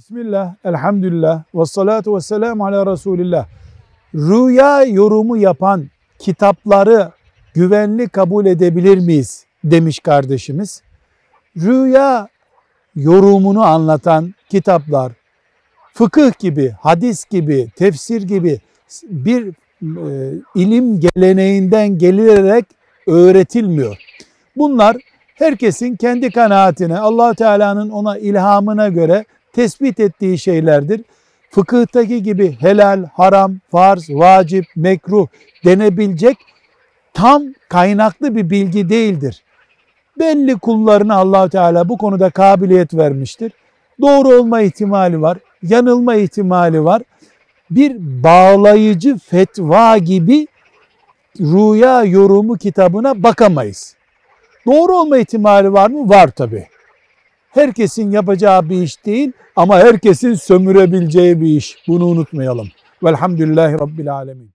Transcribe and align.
Bismillah, 0.00 0.54
elhamdülillah, 0.64 1.42
ve 1.54 1.64
salatu 1.64 2.16
ve 2.16 2.20
selamu 2.20 2.66
ala 2.66 2.92
Resulillah. 2.92 3.46
Rüya 4.14 4.82
yorumu 4.82 5.36
yapan 5.36 5.86
kitapları 6.18 7.10
güvenli 7.54 8.08
kabul 8.08 8.46
edebilir 8.46 8.98
miyiz 8.98 9.44
demiş 9.64 9.98
kardeşimiz. 9.98 10.82
Rüya 11.56 12.28
yorumunu 12.96 13.62
anlatan 13.62 14.34
kitaplar, 14.48 15.12
fıkıh 15.92 16.38
gibi, 16.38 16.74
hadis 16.80 17.24
gibi, 17.24 17.70
tefsir 17.76 18.22
gibi 18.22 18.60
bir 19.02 19.48
e, 19.82 20.34
ilim 20.54 21.00
geleneğinden 21.00 21.98
gelilerek 21.98 22.64
öğretilmiyor. 23.06 23.96
Bunlar 24.56 24.96
herkesin 25.34 25.96
kendi 25.96 26.30
kanaatine, 26.30 26.98
allah 26.98 27.34
Teala'nın 27.34 27.90
ona 27.90 28.18
ilhamına 28.18 28.88
göre 28.88 29.24
tespit 29.52 30.00
ettiği 30.00 30.38
şeylerdir. 30.38 31.00
Fıkıhtaki 31.50 32.22
gibi 32.22 32.56
helal, 32.60 33.04
haram, 33.14 33.56
farz, 33.70 34.10
vacip, 34.10 34.64
mekruh 34.76 35.26
denebilecek 35.64 36.36
tam 37.14 37.42
kaynaklı 37.68 38.36
bir 38.36 38.50
bilgi 38.50 38.88
değildir. 38.88 39.42
Belli 40.18 40.58
kullarına 40.58 41.14
allah 41.14 41.48
Teala 41.48 41.88
bu 41.88 41.98
konuda 41.98 42.30
kabiliyet 42.30 42.94
vermiştir. 42.94 43.52
Doğru 44.00 44.28
olma 44.28 44.60
ihtimali 44.60 45.22
var, 45.22 45.38
yanılma 45.62 46.14
ihtimali 46.14 46.84
var. 46.84 47.02
Bir 47.70 47.96
bağlayıcı 47.98 49.18
fetva 49.18 49.98
gibi 49.98 50.46
rüya 51.40 52.04
yorumu 52.04 52.58
kitabına 52.58 53.22
bakamayız. 53.22 53.96
Doğru 54.66 54.96
olma 54.96 55.18
ihtimali 55.18 55.72
var 55.72 55.90
mı? 55.90 56.08
Var 56.08 56.28
tabi. 56.28 56.68
Herkesin 57.50 58.10
yapacağı 58.10 58.68
bir 58.68 58.82
iş 58.82 59.06
değil 59.06 59.32
ama 59.56 59.78
herkesin 59.78 60.34
sömürebileceği 60.34 61.40
bir 61.40 61.46
iş. 61.46 61.76
Bunu 61.88 62.06
unutmayalım. 62.06 62.68
Velhamdülillahi 63.04 63.74
Rabbil 63.74 64.14
Alemin. 64.14 64.50